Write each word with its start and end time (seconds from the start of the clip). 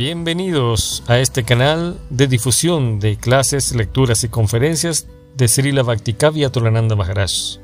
Bienvenidos 0.00 1.04
a 1.10 1.18
este 1.18 1.44
canal 1.44 2.00
de 2.08 2.26
difusión 2.26 3.00
de 3.00 3.18
clases, 3.18 3.76
lecturas 3.76 4.24
y 4.24 4.30
conferencias 4.30 5.06
de 5.36 5.46
Srila 5.46 5.82
Bhaktikavya 5.82 6.48
Tolananda 6.48 6.96
Maharaj. 6.96 7.58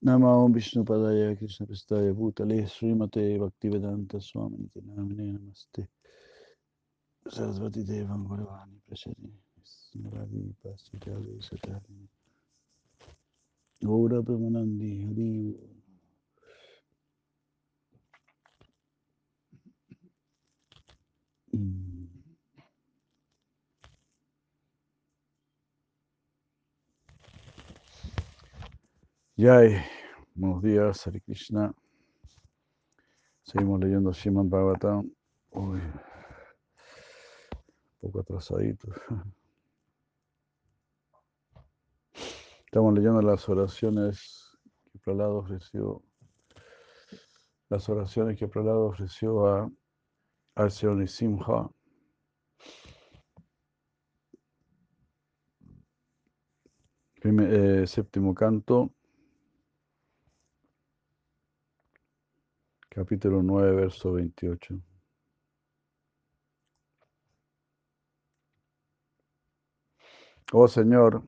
Namo 0.00 0.48
Vishnu 0.50 0.84
Padaya 0.84 1.36
Krishna 1.36 1.66
Pistaya 1.66 2.12
Bhutale 2.12 2.68
Srimate 2.68 3.36
Bhaktivedanta 3.36 4.20
Swami 4.20 4.70
Namine 4.76 5.32
Namaste. 5.32 5.88
Sarasvati 7.28 7.82
Devam 7.82 8.28
Guravani 8.28 8.80
Satari 11.40 12.08
Gaura 13.80 14.18
Hari. 14.18 15.58
Yay, 29.36 29.76
buenos 30.34 30.62
días, 30.62 31.06
Hare 31.06 31.20
Krishna. 31.20 31.72
Seguimos 33.42 33.80
leyendo 33.80 34.12
Srimad 34.12 34.46
Bhagavatam. 34.46 35.10
Uy, 35.50 35.78
un 35.78 36.00
poco 38.00 38.20
atrasadito. 38.20 38.88
Estamos 42.74 42.92
leyendo 42.92 43.22
las 43.22 43.48
oraciones 43.48 44.58
que 44.92 44.98
Pralado 44.98 45.36
ofreció, 45.36 46.02
las 47.68 47.88
oraciones 47.88 48.36
que 48.36 48.48
Pralado 48.48 48.86
ofreció 48.86 49.46
a, 49.46 49.70
al 50.56 50.72
Señor 50.72 50.96
Nisimha. 50.96 51.70
Primer- 57.20 57.54
eh, 57.54 57.86
séptimo 57.86 58.34
canto, 58.34 58.92
capítulo 62.88 63.40
9, 63.40 63.70
verso 63.72 64.14
28. 64.14 64.80
Oh 70.52 70.66
Señor, 70.66 71.22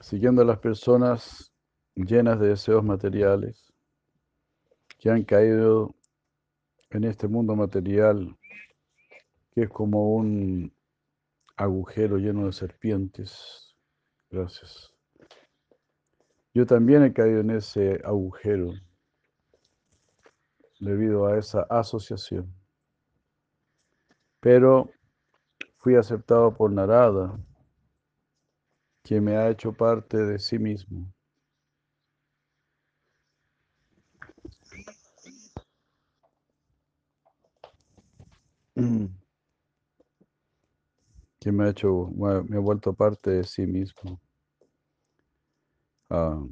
siguiendo 0.00 0.42
a 0.42 0.44
las 0.44 0.58
personas 0.58 1.52
llenas 1.94 2.40
de 2.40 2.48
deseos 2.48 2.82
materiales 2.84 3.72
que 4.98 5.10
han 5.10 5.24
caído 5.24 5.94
en 6.90 7.04
este 7.04 7.26
mundo 7.26 7.56
material, 7.56 8.36
que 9.54 9.62
es 9.62 9.70
como 9.70 10.14
un 10.14 10.72
agujero 11.56 12.18
lleno 12.18 12.46
de 12.46 12.52
serpientes. 12.52 13.74
Gracias. 14.30 14.92
Yo 16.54 16.66
también 16.66 17.02
he 17.02 17.12
caído 17.12 17.40
en 17.40 17.50
ese 17.50 18.00
agujero 18.04 18.72
debido 20.80 21.26
a 21.26 21.38
esa 21.38 21.62
asociación. 21.70 22.52
Pero 24.40 24.90
fui 25.78 25.94
aceptado 25.96 26.52
por 26.54 26.70
Narada, 26.70 27.38
quien 29.02 29.24
me 29.24 29.36
ha 29.36 29.50
hecho 29.50 29.72
parte 29.72 30.16
de 30.16 30.38
sí 30.38 30.58
mismo. 30.58 31.12
Quien 41.40 41.56
me 41.56 41.64
ha 41.64 41.70
hecho, 41.70 42.10
me 42.48 42.56
ha 42.56 42.60
vuelto 42.60 42.92
parte 42.94 43.30
de 43.30 43.44
sí 43.44 43.66
mismo. 43.66 44.20
Ah, 46.08 46.42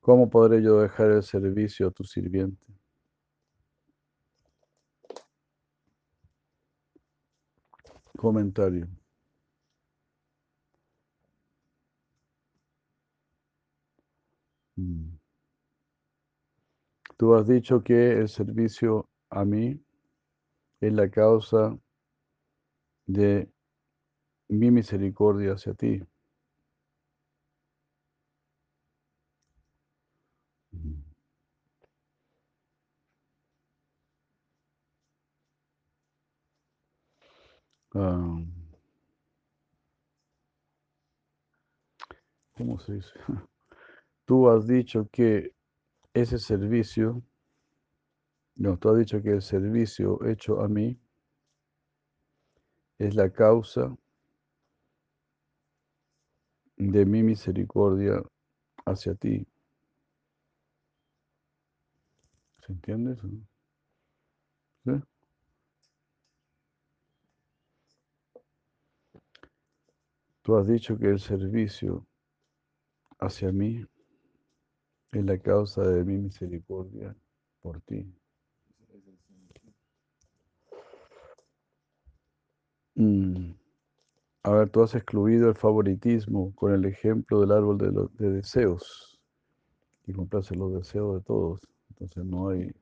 ¿Cómo 0.00 0.30
podré 0.30 0.62
yo 0.62 0.80
dejar 0.80 1.10
el 1.10 1.22
servicio 1.22 1.88
a 1.88 1.90
tu 1.90 2.04
sirviente? 2.04 2.66
Comentario. 8.16 8.99
Tú 17.16 17.34
has 17.34 17.46
dicho 17.46 17.82
que 17.84 18.12
el 18.18 18.28
servicio 18.28 19.08
a 19.30 19.44
mí 19.44 19.80
es 20.80 20.92
la 20.92 21.08
causa 21.10 21.78
de 23.06 23.50
mi 24.48 24.70
misericordia 24.70 25.54
hacia 25.54 25.74
ti. 25.74 26.02
Mm. 30.74 31.02
Ah, 37.94 38.40
¿cómo 42.56 42.78
se 42.78 42.92
dice? 42.94 43.10
Tú 44.30 44.48
has 44.48 44.64
dicho 44.68 45.08
que 45.10 45.56
ese 46.14 46.38
servicio, 46.38 47.20
no, 48.54 48.78
tú 48.78 48.90
has 48.90 48.98
dicho 48.98 49.20
que 49.20 49.30
el 49.30 49.42
servicio 49.42 50.24
hecho 50.24 50.60
a 50.60 50.68
mí 50.68 50.96
es 52.98 53.16
la 53.16 53.28
causa 53.28 53.92
de 56.76 57.04
mi 57.04 57.24
misericordia 57.24 58.22
hacia 58.86 59.16
ti. 59.16 59.44
¿Se 62.64 62.72
entiende 62.72 63.14
eso? 63.14 63.28
Tú 70.42 70.56
has 70.56 70.68
dicho 70.68 70.96
que 70.96 71.08
el 71.08 71.18
servicio 71.18 72.06
hacia 73.18 73.50
mí 73.50 73.84
es 75.12 75.24
la 75.24 75.38
causa 75.38 75.82
de 75.82 76.04
mi 76.04 76.18
misericordia 76.18 77.14
por 77.60 77.80
ti. 77.82 78.06
Mm. 82.94 83.54
A 84.42 84.50
ver, 84.52 84.70
tú 84.70 84.82
has 84.82 84.94
excluido 84.94 85.48
el 85.48 85.54
favoritismo 85.54 86.54
con 86.54 86.72
el 86.72 86.84
ejemplo 86.84 87.40
del 87.40 87.52
árbol 87.52 87.78
de, 87.78 87.90
de 88.18 88.32
deseos 88.32 89.20
y 90.06 90.12
complace 90.12 90.54
los 90.54 90.72
deseos 90.72 91.16
de 91.16 91.20
todos. 91.22 91.60
Entonces 91.90 92.24
no 92.24 92.48
hay 92.48 92.72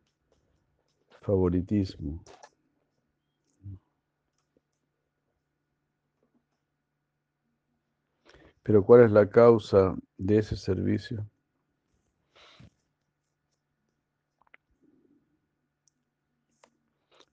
favoritismo. 1.23 2.23
Pero 8.63 8.85
¿cuál 8.85 9.05
es 9.05 9.11
la 9.11 9.29
causa 9.29 9.97
de 10.19 10.39
ese 10.39 10.57
servicio? 10.57 11.27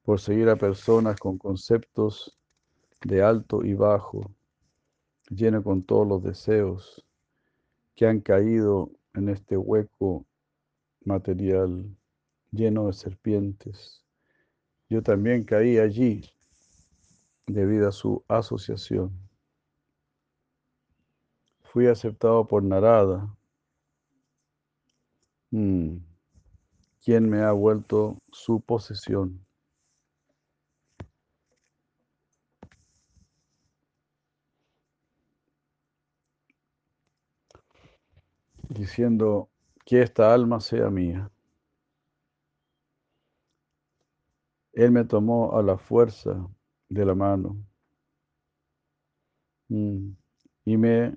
Por 0.05 0.19
seguir 0.19 0.49
a 0.49 0.55
personas 0.55 1.19
con 1.19 1.39
conceptos 1.39 2.37
de 3.03 3.23
alto 3.23 3.65
y 3.65 3.73
bajo, 3.73 4.31
lleno 5.29 5.63
con 5.63 5.81
todos 5.81 6.07
los 6.07 6.21
deseos 6.21 7.03
que 7.95 8.05
han 8.05 8.21
caído 8.21 8.91
en 9.15 9.29
este 9.29 9.57
hueco 9.57 10.27
material 11.03 11.97
lleno 12.51 12.85
de 12.85 12.93
serpientes. 12.93 14.05
Yo 14.89 15.01
también 15.01 15.43
caí 15.43 15.79
allí 15.79 16.23
debido 17.47 17.89
a 17.89 17.91
su 17.91 18.23
asociación. 18.27 19.11
Fui 21.63 21.87
aceptado 21.87 22.45
por 22.47 22.63
Narada, 22.63 23.35
mm, 25.49 25.97
quien 27.03 27.29
me 27.29 27.41
ha 27.41 27.51
vuelto 27.51 28.19
su 28.31 28.61
posesión. 28.61 29.44
Diciendo 38.69 39.49
que 39.85 40.01
esta 40.01 40.33
alma 40.33 40.59
sea 40.59 40.89
mía. 40.89 41.31
Él 44.73 44.91
me 44.91 45.05
tomó 45.05 45.57
a 45.57 45.63
la 45.63 45.77
fuerza 45.77 46.47
de 46.89 47.05
la 47.05 47.15
mano 47.15 47.57
Mm. 49.69 50.11
Y 50.65 50.77
me, 50.77 51.15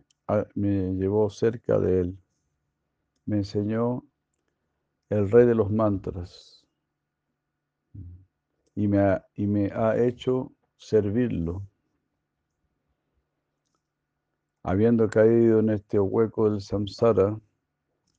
me 0.54 0.94
llevó 0.94 1.30
cerca 1.30 1.78
de 1.78 2.00
él. 2.00 2.18
Me 3.26 3.38
enseñó 3.38 4.04
el 5.10 5.30
rey 5.30 5.46
de 5.46 5.54
los 5.54 5.70
mantras. 5.70 6.66
Y 8.74 8.88
me 8.88 8.98
ha, 8.98 9.26
y 9.34 9.46
me 9.46 9.66
ha 9.72 9.96
hecho 9.96 10.52
servirlo. 10.76 11.62
Habiendo 14.68 15.08
caído 15.08 15.60
en 15.60 15.70
este 15.70 15.98
hueco 15.98 16.50
del 16.50 16.60
samsara, 16.60 17.40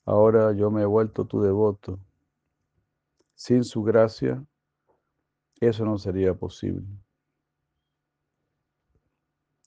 ahora 0.04 0.51
yo 0.51 0.72
me 0.72 0.81
he 0.81 0.86
vuelto 0.86 1.24
tu 1.25 1.44
devoto. 1.44 2.00
Sin 3.36 3.63
su 3.63 3.84
gracia, 3.84 4.44
eso 5.62 5.86
no 5.86 6.00
sería 6.00 6.34
posible. 6.34 6.88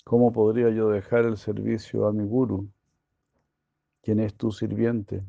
¿Cómo 0.04 0.32
podría 0.32 0.70
yo 0.70 0.88
dejar 0.88 1.24
el 1.24 1.36
servicio 1.36 2.08
a 2.08 2.12
mi 2.12 2.24
guru, 2.24 2.68
quien 4.02 4.18
es 4.18 4.34
tu 4.34 4.50
sirviente? 4.50 5.22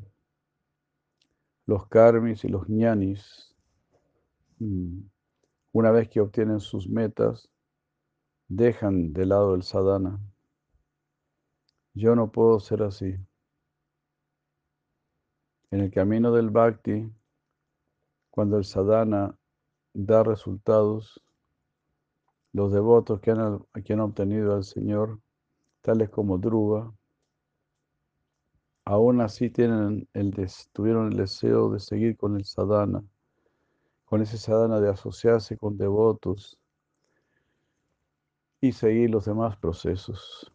Los 1.66 1.86
karmis 1.86 2.44
y 2.44 2.48
los 2.48 2.68
ñanis, 2.68 3.54
mm, 4.58 5.02
una 5.70 5.92
vez 5.92 6.08
que 6.08 6.20
obtienen 6.20 6.58
sus 6.58 6.88
metas, 6.88 7.48
dejan 8.48 9.12
de 9.12 9.26
lado 9.26 9.54
el 9.54 9.62
sadhana. 9.62 10.18
Yo 11.94 12.16
no 12.16 12.32
puedo 12.32 12.58
ser 12.58 12.82
así. 12.82 13.14
En 15.70 15.80
el 15.80 15.92
camino 15.92 16.32
del 16.32 16.50
bhakti, 16.50 17.08
cuando 18.30 18.58
el 18.58 18.64
sadhana 18.64 19.38
da 19.92 20.24
resultados, 20.24 21.22
los 22.52 22.72
devotos 22.72 23.20
que 23.20 23.30
han, 23.30 23.64
que 23.84 23.92
han 23.92 24.00
obtenido 24.00 24.54
al 24.54 24.64
Señor, 24.64 25.20
tales 25.82 26.10
como 26.10 26.38
Druva, 26.38 26.92
aún 28.84 29.20
así 29.20 29.50
tienen 29.50 30.08
el 30.14 30.34
tuvieron 30.72 31.12
el 31.12 31.16
deseo 31.16 31.70
de 31.70 31.78
seguir 31.78 32.16
con 32.16 32.36
el 32.36 32.44
sadhana, 32.44 33.04
con 34.04 34.20
ese 34.20 34.36
sadhana 34.36 34.80
de 34.80 34.90
asociarse 34.90 35.56
con 35.56 35.76
devotos 35.76 36.58
y 38.60 38.72
seguir 38.72 39.10
los 39.10 39.26
demás 39.26 39.56
procesos. 39.56 40.53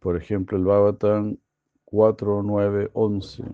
Por 0.00 0.16
ejemplo, 0.16 0.56
el 0.56 0.64
Bhagavatam 0.64 1.36
4, 1.84 2.42
9, 2.42 2.90
11. 2.94 3.44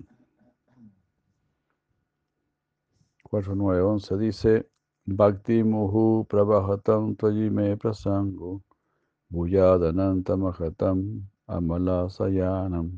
4, 3.25 3.55
9, 3.55 3.83
11 3.83 4.17
dice, 4.17 4.67
Bhakti 5.09 5.63
muhu 5.63 6.27
prabhajatam 6.27 7.17
tajime 7.17 7.77
prasango, 7.77 8.63
buyadananta 9.31 10.35
mahatam 10.37 11.23
amala 11.47 12.11
sayanam, 12.11 12.91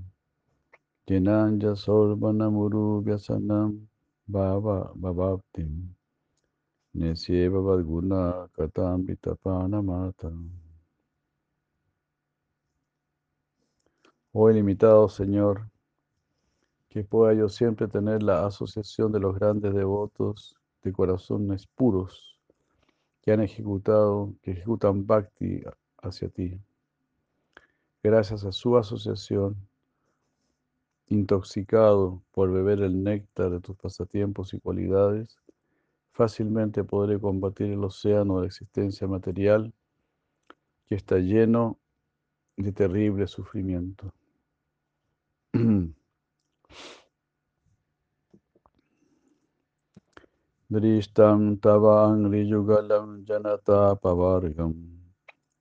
jenanja 1.06 1.76
sorvanamuru 1.76 3.04
vyasanam, 3.04 3.88
bhava 4.28 4.92
bhavaptim, 4.96 5.92
nesyeva 6.96 7.60
vadguna 7.60 8.48
katam 8.56 9.04
vitapanamartam. 9.04 10.67
Oh 14.32 14.50
ilimitado 14.50 15.08
Señor, 15.08 15.70
que 16.90 17.02
pueda 17.02 17.32
yo 17.32 17.48
siempre 17.48 17.88
tener 17.88 18.22
la 18.22 18.46
asociación 18.46 19.10
de 19.10 19.20
los 19.20 19.34
grandes 19.34 19.72
devotos 19.72 20.54
de 20.82 20.92
corazones 20.92 21.66
puros 21.66 22.38
que 23.22 23.32
han 23.32 23.40
ejecutado, 23.40 24.34
que 24.42 24.52
ejecutan 24.52 25.06
bhakti 25.06 25.62
hacia 26.02 26.28
ti. 26.28 26.60
Gracias 28.02 28.44
a 28.44 28.52
su 28.52 28.76
asociación, 28.76 29.56
intoxicado 31.06 32.22
por 32.32 32.52
beber 32.52 32.80
el 32.80 33.02
néctar 33.02 33.50
de 33.50 33.60
tus 33.60 33.76
pasatiempos 33.76 34.52
y 34.52 34.60
cualidades, 34.60 35.38
fácilmente 36.12 36.84
podré 36.84 37.18
combatir 37.18 37.70
el 37.72 37.82
océano 37.82 38.40
de 38.40 38.48
existencia 38.48 39.06
material 39.06 39.72
que 40.86 40.96
está 40.96 41.18
lleno 41.18 41.78
de 42.56 42.72
terrible 42.72 43.26
sufrimiento. 43.26 44.12
Drishtam 50.72 51.60
tava 51.62 52.08
angrijugalam 52.12 53.24
janata 53.26 53.96
pavargam 54.02 54.74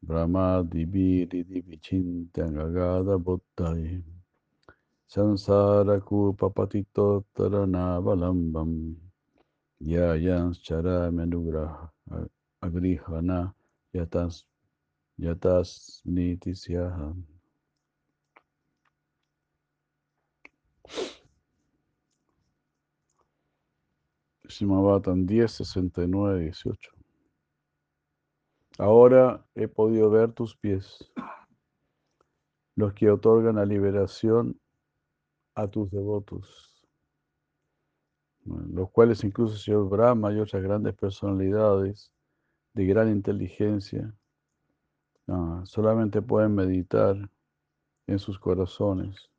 brahma 0.03 0.63
divi 0.69 1.25
divi 1.27 1.61
vichintangagada 1.61 3.17
buddhai. 3.17 4.03
Sansara 5.07 6.01
kupa 6.01 6.49
Simabatan 24.49 25.25
10, 25.25 25.51
69, 25.51 26.39
18. 26.39 26.91
Ahora 28.77 29.43
he 29.55 29.67
podido 29.67 30.09
ver 30.09 30.31
tus 30.33 30.55
pies, 30.55 31.11
los 32.75 32.93
que 32.93 33.09
otorgan 33.09 33.55
la 33.55 33.65
liberación 33.65 34.59
a 35.55 35.67
tus 35.67 35.89
devotos, 35.89 36.85
los 38.45 38.91
cuales 38.91 39.23
incluso 39.23 39.53
el 39.53 39.59
señor 39.59 39.89
Brahma 39.89 40.31
y 40.31 40.39
otras 40.39 40.61
grandes 40.61 40.93
personalidades 40.93 42.11
de 42.73 42.85
gran 42.85 43.09
inteligencia 43.09 44.13
ah, 45.27 45.63
solamente 45.65 46.21
pueden 46.21 46.53
meditar 46.53 47.17
en 48.05 48.19
sus 48.19 48.39
corazones. 48.39 49.29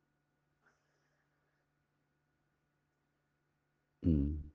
Mm. 4.03 4.48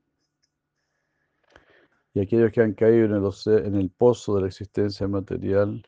Y 2.14 2.20
aquellos 2.20 2.52
que 2.52 2.62
han 2.62 2.74
caído 2.74 3.06
en 3.06 3.12
el, 3.12 3.66
en 3.66 3.74
el 3.74 3.90
pozo 3.90 4.36
de 4.36 4.42
la 4.42 4.46
existencia 4.46 5.08
material 5.08 5.84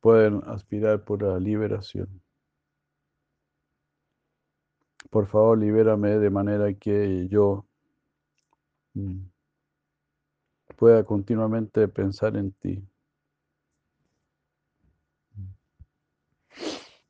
pueden 0.00 0.42
aspirar 0.46 1.04
por 1.04 1.22
la 1.22 1.38
liberación. 1.38 2.20
Por 5.08 5.28
favor, 5.28 5.58
libérame 5.58 6.18
de 6.18 6.30
manera 6.30 6.72
que 6.74 7.28
yo 7.28 7.64
mm, 8.94 9.20
pueda 10.76 11.04
continuamente 11.04 11.86
pensar 11.86 12.36
en 12.36 12.52
ti. 12.52 12.84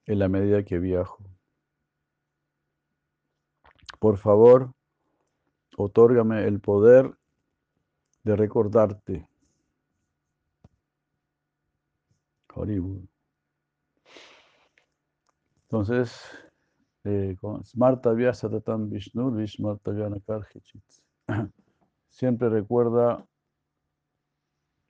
En 0.04 0.18
la 0.18 0.28
medida 0.28 0.62
que 0.64 0.78
viajo. 0.78 1.22
Por 3.98 4.18
favor, 4.18 4.74
otórgame 5.82 6.44
el 6.46 6.60
poder 6.60 7.16
de 8.24 8.36
recordarte. 8.36 9.28
Entonces, 15.62 16.20
eh, 17.04 17.34
Smarta 17.64 18.12
Vyasa 18.12 18.50
Tatam 18.50 18.90
Vishnu, 18.90 19.34
Vishmarta 19.34 19.92
Siempre 22.10 22.50
recuerda, 22.50 23.26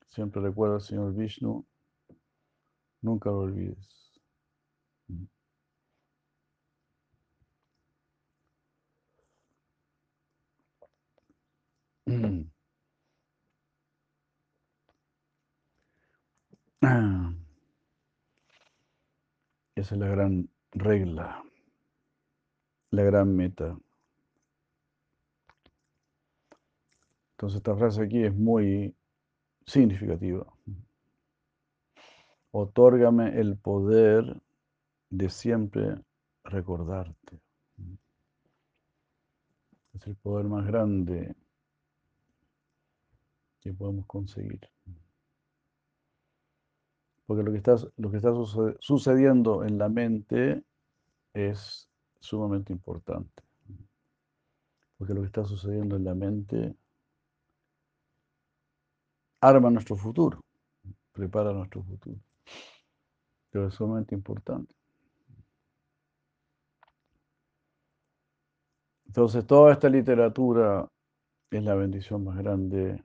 siempre 0.08 0.42
recuerda 0.42 0.74
al 0.76 0.80
Señor 0.82 1.14
Vishnu, 1.14 1.64
nunca 3.00 3.30
lo 3.30 3.38
olvides. 3.38 4.10
Esa 19.74 19.94
es 19.94 20.00
la 20.00 20.08
gran 20.08 20.48
regla, 20.72 21.44
la 22.90 23.02
gran 23.04 23.34
meta. 23.34 23.76
Entonces 27.32 27.56
esta 27.56 27.76
frase 27.76 28.02
aquí 28.02 28.22
es 28.22 28.34
muy 28.34 28.94
significativa. 29.66 30.46
Otórgame 32.50 33.40
el 33.40 33.56
poder 33.56 34.40
de 35.10 35.30
siempre 35.30 35.98
recordarte. 36.44 37.40
Es 39.94 40.06
el 40.06 40.16
poder 40.16 40.46
más 40.46 40.66
grande 40.66 41.34
que 43.62 43.72
podemos 43.72 44.06
conseguir. 44.06 44.60
Porque 47.26 47.44
lo 47.44 47.52
que 47.52 47.58
está, 47.58 47.76
lo 47.96 48.10
que 48.10 48.16
está 48.16 48.32
sucediendo 48.80 49.64
en 49.64 49.78
la 49.78 49.88
mente 49.88 50.64
es 51.32 51.88
sumamente 52.20 52.72
importante. 52.72 53.42
Porque 54.98 55.14
lo 55.14 55.20
que 55.20 55.28
está 55.28 55.44
sucediendo 55.44 55.96
en 55.96 56.04
la 56.04 56.14
mente 56.14 56.74
arma 59.40 59.70
nuestro 59.70 59.96
futuro, 59.96 60.40
prepara 61.12 61.52
nuestro 61.52 61.82
futuro. 61.82 62.18
Pero 63.50 63.68
es 63.68 63.74
sumamente 63.74 64.14
importante. 64.14 64.74
Entonces, 69.06 69.46
toda 69.46 69.72
esta 69.72 69.88
literatura 69.88 70.88
es 71.50 71.62
la 71.62 71.74
bendición 71.74 72.24
más 72.24 72.38
grande, 72.38 73.02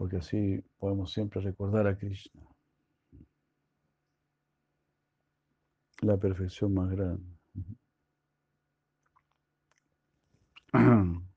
porque 0.00 0.16
así 0.16 0.64
podemos 0.78 1.12
siempre 1.12 1.42
recordar 1.42 1.86
a 1.86 1.94
Krishna, 1.94 2.40
la 6.00 6.16
perfección 6.16 6.72
más 6.72 6.88
grande. 6.88 7.22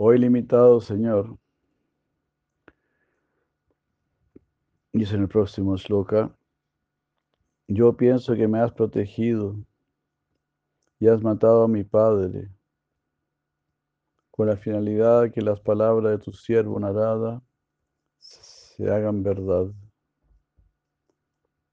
Hoy 0.00 0.16
limitado, 0.16 0.80
Señor, 0.80 1.36
dice 4.92 5.16
en 5.16 5.22
el 5.22 5.28
próximo 5.28 5.76
sloka, 5.76 6.32
yo 7.66 7.96
pienso 7.96 8.36
que 8.36 8.46
me 8.46 8.60
has 8.60 8.72
protegido 8.72 9.56
y 11.00 11.08
has 11.08 11.20
matado 11.20 11.64
a 11.64 11.68
mi 11.68 11.82
padre 11.82 12.48
con 14.30 14.46
la 14.46 14.56
finalidad 14.56 15.32
que 15.32 15.42
las 15.42 15.58
palabras 15.60 16.12
de 16.12 16.24
tu 16.24 16.32
siervo 16.32 16.78
Narada 16.78 17.42
se 18.18 18.88
hagan 18.88 19.24
verdad. 19.24 19.66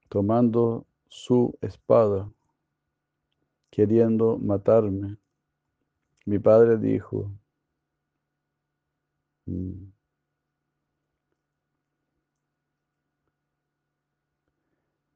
Tomando 0.08 0.84
su 1.06 1.56
espada, 1.60 2.28
queriendo 3.70 4.36
matarme, 4.36 5.16
mi 6.24 6.40
padre 6.40 6.76
dijo. 6.76 7.30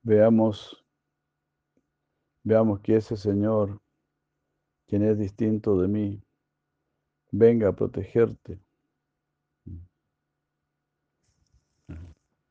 Veamos, 0.03 0.85
veamos 2.45 2.81
que 2.81 2.97
ese 2.97 3.17
Señor, 3.17 3.81
quien 4.87 5.03
es 5.05 5.19
distinto 5.19 5.81
de 5.81 5.89
mí, 5.89 6.23
venga 7.33 7.69
a 7.69 7.73
protegerte. 7.73 8.61
Mm. 9.67 9.81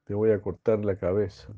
Te 0.04 0.14
voy 0.14 0.32
a 0.32 0.42
cortar 0.42 0.84
la 0.84 0.98
cabeza. 0.98 1.54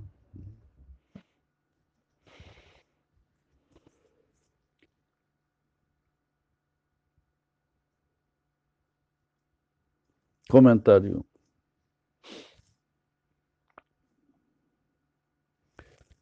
Comentario. 10.51 11.25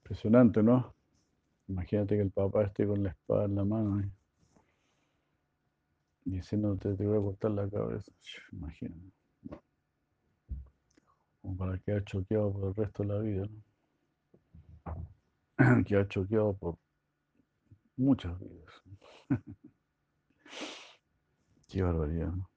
Impresionante, 0.04 0.62
¿no? 0.62 0.94
Imagínate 1.68 2.16
que 2.16 2.22
el 2.22 2.30
papá 2.30 2.66
esté 2.66 2.86
con 2.86 3.02
la 3.02 3.10
espada 3.10 3.46
en 3.46 3.56
la 3.56 3.66
mano 3.66 4.00
¿eh? 4.02 4.12
diciéndote 6.26 6.94
te 6.94 7.08
voy 7.08 7.18
a 7.18 7.22
cortar 7.22 7.50
la 7.50 7.68
cabeza. 7.68 8.12
Imagínate. 8.52 9.12
Como 11.42 11.58
para 11.58 11.80
quedar 11.80 12.04
choqueado 12.04 12.54
por 12.54 12.70
el 12.70 12.76
resto 12.76 13.02
de 13.02 13.10
la 13.10 13.20
vida, 13.20 13.48
¿no? 15.58 15.84
Quedar 15.86 16.08
choqueado 16.08 16.54
por 16.54 16.78
muchas 17.98 18.40
vidas. 18.40 18.84
Qué 21.68 21.82
barbaridad, 21.82 22.32
¿no? 22.32 22.48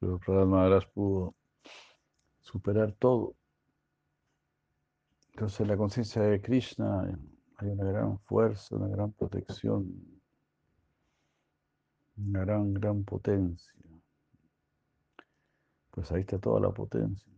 Pero 0.00 0.18
Prahlad 0.18 0.46
Maharaj 0.46 0.84
pudo 0.94 1.34
superar 2.40 2.92
todo. 2.92 3.36
Entonces, 5.32 5.60
en 5.60 5.68
la 5.68 5.76
conciencia 5.76 6.22
de 6.22 6.40
Krishna 6.40 7.18
hay 7.58 7.68
una 7.68 7.84
gran 7.84 8.18
fuerza, 8.20 8.76
una 8.76 8.88
gran 8.88 9.12
protección, 9.12 10.20
una 12.16 12.40
gran, 12.40 12.72
gran 12.72 13.04
potencia. 13.04 13.72
Pues 15.90 16.10
ahí 16.12 16.22
está 16.22 16.38
toda 16.38 16.60
la 16.60 16.70
potencia. 16.70 17.30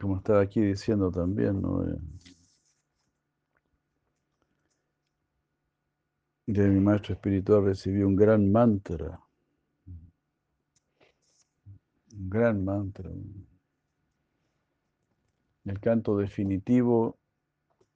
Como 0.00 0.16
estaba 0.16 0.40
aquí 0.40 0.60
diciendo 0.62 1.10
también, 1.10 1.60
¿no? 1.60 1.84
De 6.46 6.68
mi 6.68 6.80
maestro 6.80 7.14
espiritual 7.14 7.64
recibí 7.64 8.02
un 8.02 8.14
gran 8.14 8.50
mantra 8.50 9.20
un 12.16 12.30
gran 12.30 12.64
mantra. 12.64 13.10
El 15.64 15.80
canto 15.80 16.16
definitivo, 16.16 17.18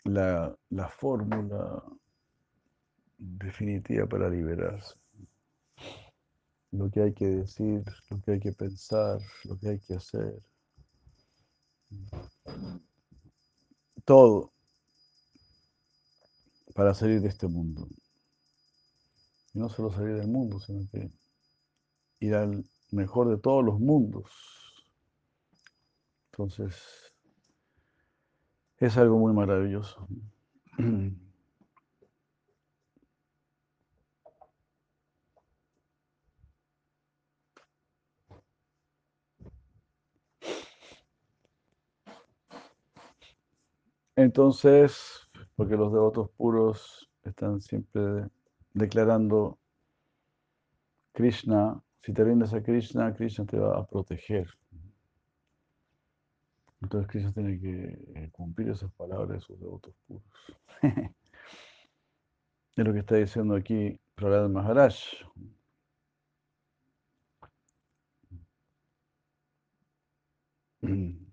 la, 0.04 0.54
la 0.70 0.88
fórmula 0.88 1.82
definitiva 3.16 4.06
para 4.06 4.28
liberarse. 4.28 4.94
Lo 6.72 6.90
que 6.90 7.02
hay 7.02 7.12
que 7.12 7.26
decir, 7.26 7.84
lo 8.10 8.20
que 8.20 8.32
hay 8.32 8.40
que 8.40 8.52
pensar, 8.52 9.20
lo 9.44 9.58
que 9.58 9.68
hay 9.70 9.80
que 9.80 9.94
hacer. 9.94 10.42
Todo 14.04 14.52
para 16.74 16.94
salir 16.94 17.20
de 17.20 17.28
este 17.28 17.46
mundo. 17.46 17.88
Y 19.52 19.58
no 19.58 19.68
solo 19.68 19.92
salir 19.92 20.16
del 20.16 20.28
mundo, 20.28 20.60
sino 20.60 20.88
que 20.90 21.10
ir 22.20 22.34
al 22.34 22.64
mejor 22.92 23.28
de 23.28 23.38
todos 23.38 23.64
los 23.64 23.78
mundos. 23.80 24.30
Entonces, 26.32 27.14
es 28.78 28.96
algo 28.96 29.18
muy 29.18 29.32
maravilloso. 29.32 30.06
Entonces, 44.16 45.30
porque 45.56 45.76
los 45.76 45.92
devotos 45.92 46.30
puros 46.36 47.10
están 47.22 47.60
siempre 47.60 48.28
declarando 48.74 49.58
Krishna 51.12 51.82
si 52.02 52.12
te 52.12 52.24
rindes 52.24 52.52
a 52.54 52.62
Krishna, 52.62 53.14
Krishna 53.14 53.44
te 53.46 53.58
va 53.58 53.78
a 53.78 53.86
proteger. 53.86 54.48
Entonces 56.82 57.10
Krishna 57.10 57.32
tiene 57.32 57.60
que 57.60 57.98
eh, 58.14 58.30
cumplir 58.32 58.70
esas 58.70 58.90
palabras 58.92 59.28
de 59.28 59.40
sus 59.40 59.60
devotos 59.60 59.94
puros. 60.06 60.22
es 62.76 62.84
lo 62.86 62.92
que 62.92 63.00
está 63.00 63.16
diciendo 63.16 63.54
aquí 63.54 63.98
Prahlad 64.14 64.48
Maharaj. 64.48 64.94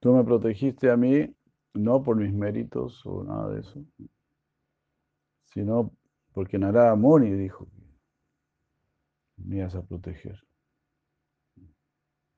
Tú 0.00 0.12
me 0.14 0.24
protegiste 0.24 0.90
a 0.90 0.96
mí 0.96 1.34
no 1.74 2.02
por 2.02 2.16
mis 2.16 2.32
méritos 2.32 3.04
o 3.04 3.22
nada 3.22 3.50
de 3.50 3.60
eso, 3.60 3.84
sino 5.44 5.92
porque 6.40 6.58
Narada 6.58 6.94
Muni 6.94 7.32
dijo 7.32 7.68
me 9.36 9.58
ibas 9.58 9.74
a 9.74 9.82
proteger. 9.82 10.42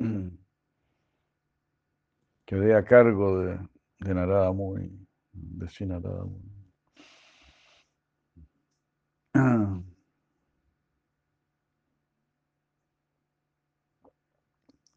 Quedé 2.45 2.75
a 2.75 2.85
cargo 2.85 3.39
de, 3.39 3.61
Narada 4.01 4.51
Muni, 4.51 5.07
de 5.31 5.69
sí 5.69 5.87
Narada 5.87 6.25
Muni. 6.25 6.51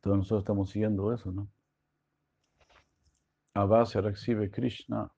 Todos 0.01 0.17
nosotros 0.17 0.41
estamos 0.41 0.71
siguiendo 0.71 1.13
eso, 1.13 1.31
¿no? 1.31 1.47
Avasya 3.53 4.01
recibe 4.01 4.49
Krishna. 4.49 5.11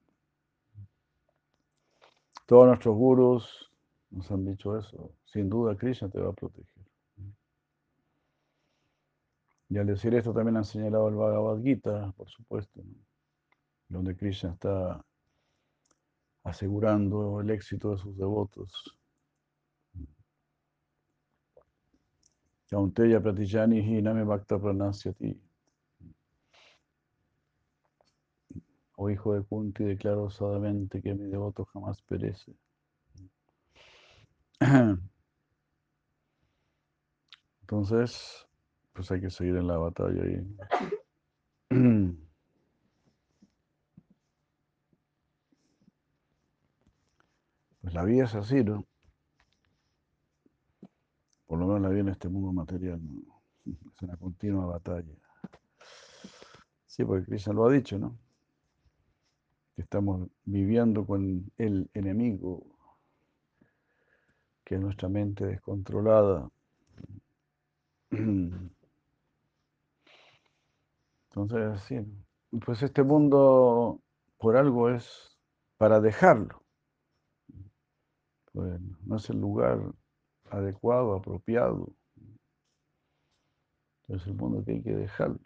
Todos 2.46 2.66
nuestros 2.66 2.94
gurus 2.94 3.67
nos 4.10 4.30
han 4.30 4.44
dicho 4.44 4.76
eso. 4.78 5.12
Sin 5.24 5.48
duda 5.48 5.76
Krishna 5.76 6.08
te 6.08 6.20
va 6.20 6.30
a 6.30 6.32
proteger. 6.32 6.84
Y 9.70 9.76
al 9.76 9.86
decir 9.86 10.14
esto 10.14 10.32
también 10.32 10.56
han 10.56 10.64
señalado 10.64 11.08
el 11.08 11.14
Bhagavad 11.14 11.62
Gita, 11.62 12.12
por 12.16 12.28
supuesto, 12.28 12.82
donde 13.88 14.16
Krishna 14.16 14.52
está 14.52 15.04
asegurando 16.42 17.40
el 17.40 17.50
éxito 17.50 17.90
de 17.90 17.98
sus 17.98 18.16
devotos. 18.16 18.98
Kaunteya. 22.70 23.20
Oh 28.96 29.10
hijo 29.10 29.34
de 29.34 29.42
Kunti, 29.42 29.84
declaro 29.84 30.24
osadamente 30.24 31.00
que 31.00 31.14
mi 31.14 31.26
devoto 31.26 31.64
jamás 31.66 32.02
perece. 32.02 32.52
Entonces, 37.60 38.46
pues 38.92 39.10
hay 39.10 39.20
que 39.20 39.30
seguir 39.30 39.56
en 39.56 39.66
la 39.66 39.78
batalla 39.78 40.22
ahí. 40.22 40.46
Pues 47.80 47.94
la 47.94 48.04
vida 48.04 48.24
es 48.24 48.34
así, 48.34 48.62
¿no? 48.62 48.86
Por 51.46 51.58
lo 51.58 51.66
menos 51.66 51.80
la 51.80 51.88
vida 51.88 52.00
en 52.00 52.08
este 52.10 52.28
mundo 52.28 52.52
material, 52.52 53.00
¿no? 53.02 53.22
Es 53.94 54.02
una 54.02 54.16
continua 54.18 54.66
batalla. 54.66 55.14
Sí, 56.84 57.02
porque 57.04 57.24
Krishna 57.24 57.54
lo 57.54 57.66
ha 57.66 57.72
dicho, 57.72 57.98
¿no? 57.98 58.18
Que 59.74 59.82
estamos 59.82 60.28
viviendo 60.44 61.06
con 61.06 61.50
el 61.56 61.88
enemigo, 61.94 62.77
que 64.68 64.74
es 64.74 64.80
nuestra 64.82 65.08
mente 65.08 65.46
descontrolada. 65.46 66.50
Entonces, 71.30 71.80
sí, 71.84 71.96
pues 72.64 72.82
este 72.82 73.02
mundo 73.02 74.02
por 74.36 74.58
algo 74.58 74.90
es 74.90 75.38
para 75.78 76.00
dejarlo. 76.00 76.62
Pues 78.52 78.78
no 79.06 79.16
es 79.16 79.30
el 79.30 79.40
lugar 79.40 79.80
adecuado, 80.50 81.14
apropiado. 81.14 81.88
Es 84.08 84.26
el 84.26 84.34
mundo 84.34 84.62
que 84.66 84.72
hay 84.72 84.82
que 84.82 84.94
dejarlo. 84.94 85.40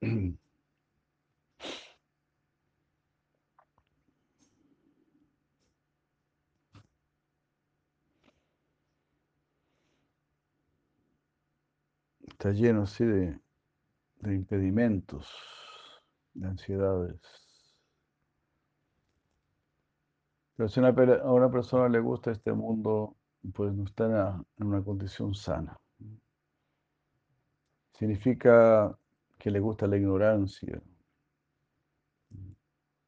Está 12.44 12.52
lleno 12.52 12.82
así 12.82 13.06
de, 13.06 13.40
impedimentos, 14.24 15.26
de 16.34 16.46
ansiedades. 16.46 17.18
Pero 20.54 20.68
si 20.68 20.78
a 20.78 20.92
una 21.32 21.50
persona 21.50 21.88
le 21.88 22.00
gusta 22.00 22.32
este 22.32 22.52
mundo, 22.52 23.16
pues 23.54 23.72
no 23.72 23.84
está 23.84 24.44
en 24.58 24.66
una 24.66 24.84
condición 24.84 25.34
sana. 25.34 25.80
Significa 27.94 28.94
que 29.38 29.50
le 29.50 29.60
gusta 29.60 29.86
la 29.86 29.96
ignorancia. 29.96 30.82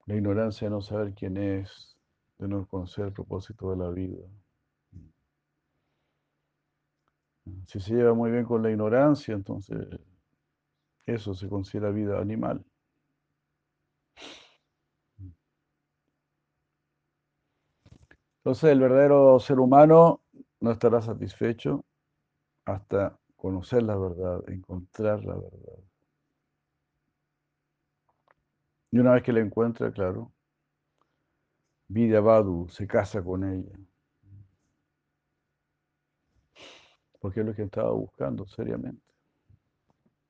La 0.07 0.14
ignorancia 0.14 0.68
de 0.68 0.70
no 0.70 0.81
saber 0.81 1.12
quién 1.12 1.37
es, 1.37 1.94
de 2.38 2.49
no 2.49 2.66
conocer 2.66 3.05
el 3.09 3.12
propósito 3.12 3.70
de 3.70 3.77
la 3.77 3.90
vida. 3.90 4.27
Si 7.66 7.80
se 7.80 7.94
lleva 7.94 8.14
muy 8.14 8.30
bien 8.30 8.44
con 8.44 8.62
la 8.62 8.70
ignorancia, 8.70 9.35
entonces 9.35 9.78
eso 11.06 11.35
se 11.35 11.48
considera 11.48 11.90
vida 11.90 12.20
animal. 12.20 12.64
Entonces 18.38 18.70
el 18.70 18.80
verdadero 18.80 19.40
ser 19.40 19.59
humano 19.59 20.22
no 20.61 20.70
estará 20.70 21.02
satisfecho 21.02 21.85
hasta 22.64 23.18
conocer 23.37 23.82
la 23.82 23.96
verdad, 23.96 24.42
encontrar 24.48 25.24
la 25.24 25.35
verdad. 25.35 25.78
Y 28.90 28.98
una 28.98 29.12
vez 29.14 29.22
que 29.22 29.32
la 29.32 29.40
encuentra, 29.40 29.92
claro, 29.92 30.32
Vidya 31.88 32.20
Badu 32.20 32.68
se 32.68 32.87
casa 32.87 33.22
con 33.22 33.44
ella. 33.44 33.76
Porque 37.20 37.40
es 37.40 37.46
lo 37.46 37.55
que 37.55 37.62
estaba 37.62 37.90
buscando 37.92 38.46
seriamente. 38.46 39.02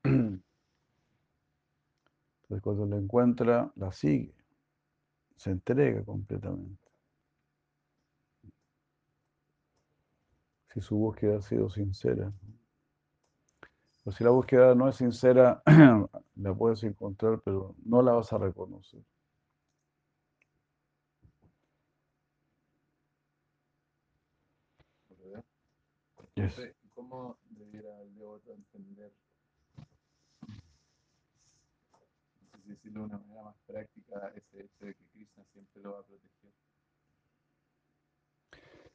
Entonces 0.05 0.43
cuando 2.63 2.87
la 2.87 2.97
encuentra, 2.97 3.73
la 3.77 3.93
sigue, 3.93 4.35
se 5.37 5.51
entrega 5.51 6.05
completamente. 6.05 6.87
si 10.77 10.83
su 10.83 10.97
búsqueda 10.97 11.39
ha 11.39 11.41
sido 11.41 11.71
sincera. 11.71 12.31
Pero 14.05 14.15
si 14.15 14.25
la 14.25 14.31
búsqueda 14.31 14.75
no 14.75 14.91
es 14.91 14.97
sincera, 14.97 15.63
la 16.37 16.55
puedes 16.55 16.83
encontrar, 16.85 17.41
pero 17.43 17.75
no 17.83 18.03
la 18.03 18.13
vas 18.13 18.31
a 18.35 18.39
reconocer. 18.39 19.01
¿Cómo 26.95 27.39
debiera 27.49 28.03
el 28.03 28.15
devoto 28.15 28.53
entender? 28.53 29.11
No 29.79 29.87
sé 32.51 32.59
si 32.63 32.69
decirlo 32.69 33.01
de 33.01 33.07
una 33.07 33.19
manera 33.19 33.45
más 33.45 33.57
práctica, 33.67 34.33
ese 34.35 34.65
hecho 34.65 34.85
de 34.85 34.95
que 34.95 35.05
Krishna 35.13 35.45
siempre 35.53 35.81
lo 35.81 35.93
va 35.93 36.01
a 36.01 36.03
proteger. 36.03 36.53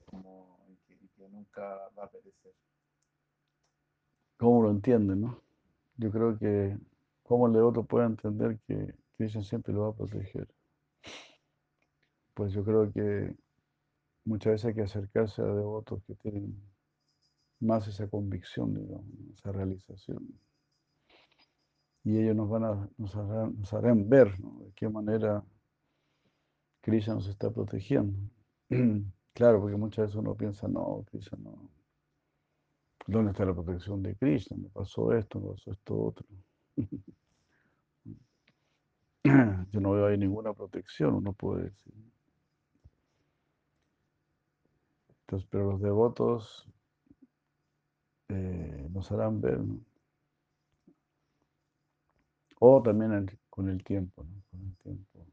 Como 0.06 0.60
nunca 1.30 1.90
va 1.98 2.04
a 2.04 2.12
perecer. 2.12 2.54
¿Cómo 4.38 4.62
lo 4.62 4.72
entienden, 4.72 5.22
no? 5.22 5.42
Yo 5.98 6.12
creo 6.12 6.38
que 6.38 6.78
cómo 7.24 7.48
el 7.48 7.54
devoto 7.54 7.84
puede 7.84 8.06
entender 8.06 8.60
que 8.68 8.94
Krishna 9.18 9.44
siempre 9.44 9.74
lo 9.74 9.82
va 9.82 9.90
a 9.90 9.96
proteger. 9.96 10.48
Pues 12.36 12.54
yo 12.54 12.64
creo 12.64 12.92
que 12.92 13.36
muchas 14.26 14.54
veces 14.54 14.66
hay 14.66 14.76
que 14.76 14.82
acercarse 14.82 15.42
a 15.42 15.46
devotos 15.46 16.04
que 16.06 16.14
tienen 16.16 16.62
más 17.62 17.88
esa 17.88 18.08
convicción, 18.08 18.74
digamos, 18.74 19.06
esa 19.34 19.52
realización. 19.52 20.28
Y 22.04 22.18
ellos 22.18 22.36
nos 22.36 22.50
van 22.50 22.64
a, 22.64 22.90
nos 22.98 23.16
harán, 23.74 24.10
ver 24.10 24.36
de 24.38 24.72
qué 24.74 24.90
manera 24.90 25.44
Krishna 26.82 27.14
nos 27.14 27.28
está 27.28 27.50
protegiendo. 27.52 28.18
Claro, 29.34 29.62
porque 29.62 29.78
muchas 29.78 30.08
veces 30.08 30.18
uno 30.18 30.36
piensa, 30.36 30.68
no, 30.68 31.06
Krishna 31.10 31.38
no. 31.42 31.72
¿Dónde 33.08 33.32
está 33.32 33.46
la 33.46 33.54
protección 33.54 34.04
de 34.04 34.14
Krishna? 34.18 34.58
Me 34.58 34.68
pasó 34.68 35.14
esto, 35.14 35.40
me 35.40 35.52
pasó 35.52 35.72
esto 35.72 35.98
otro. 35.98 36.28
Yo 39.72 39.80
no 39.80 39.92
veo 39.92 40.08
ahí 40.08 40.18
ninguna 40.18 40.54
protección, 40.54 41.14
uno 41.16 41.32
puede 41.32 41.64
decir. 41.64 41.94
Entonces, 45.22 45.48
pero 45.50 45.72
los 45.72 45.82
devotos 45.82 46.68
eh, 48.32 48.88
nos 48.92 49.12
harán 49.12 49.42
ver, 49.42 49.60
¿no? 49.60 49.80
O 52.62 52.82
también 52.82 53.28
con 53.50 53.68
el 53.68 53.84
tiempo, 53.84 54.24
¿no? 54.24 54.42
Con 54.50 54.62
el 54.62 54.76
tiempo 54.78 55.26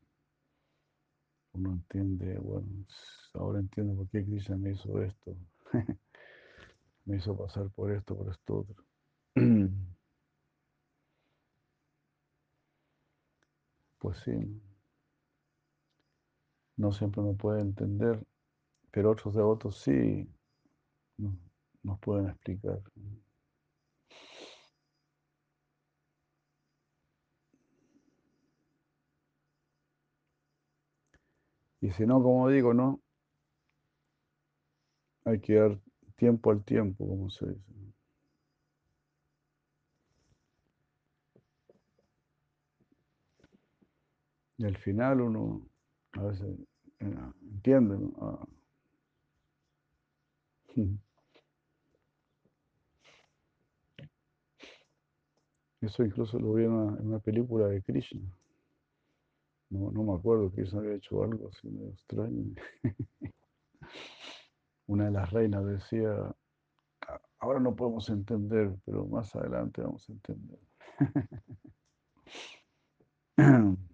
uno 1.59 1.73
entiende, 1.73 2.39
bueno, 2.39 2.67
ahora 3.35 3.59
entiendo 3.61 3.95
por 3.97 4.09
qué 4.09 4.25
Krishna 4.25 4.57
me 4.57 4.71
hizo 4.73 5.03
esto, 5.03 5.37
me 7.07 7.17
hizo 7.17 7.37
pasar 7.37 7.69
por 7.71 7.91
esto, 7.93 8.17
por 8.17 8.31
esto 8.31 8.59
otro. 8.59 8.85
Pues 14.01 14.19
sí, 14.25 14.33
no 16.77 16.93
siempre 16.93 17.21
uno 17.21 17.35
puede 17.37 17.61
entender, 17.61 18.25
pero 18.91 19.11
otros 19.13 19.35
devotos 19.35 19.79
sí 19.79 20.29
nos 21.83 21.99
pueden 22.01 22.29
explicar. 22.29 22.81
Y 31.81 31.91
si 31.91 32.07
no, 32.07 32.23
como 32.23 32.49
digo, 32.49 32.75
no, 32.75 33.01
hay 35.25 35.41
que 35.41 35.55
dar 35.55 35.79
tiempo 36.17 36.51
al 36.51 36.65
tiempo, 36.65 37.07
como 37.07 37.31
se 37.31 37.47
dice. 37.47 37.63
Y 44.59 44.65
al 44.65 44.77
final 44.77 45.21
uno 45.21 45.69
a 46.13 46.23
veces 46.25 46.59
eh, 47.01 47.15
entiende. 47.43 47.97
¿no? 47.97 48.13
Ah. 48.21 48.47
Eso 55.81 56.03
incluso 56.05 56.39
lo 56.39 56.53
vi 56.55 56.65
en 56.65 56.73
una, 56.73 57.19
película 57.21 57.69
de 57.69 57.83
Krishna. 57.83 58.21
No, 59.71 59.91
no 59.91 60.03
me 60.03 60.15
acuerdo, 60.15 60.51
Krishna 60.51 60.81
había 60.81 60.95
hecho 60.95 61.23
algo 61.23 61.49
así 61.49 61.69
medio 61.69 61.91
extraño. 61.91 62.55
Una 64.87 65.05
de 65.07 65.11
las 65.13 65.31
reinas 65.31 65.65
decía, 65.67 66.11
"A- 67.07 67.21
ahora 67.41 67.61
no 67.61 67.77
podemos 67.77 68.09
entender, 68.11 68.75
pero 68.85 69.07
más 69.07 69.35
adelante 69.37 69.83
vamos 69.83 70.09
a 70.09 70.13
entender. 70.13 70.59